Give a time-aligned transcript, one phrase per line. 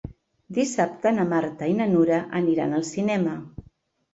[0.57, 3.37] Dissabte na Marta i na Nura aniran al cinema.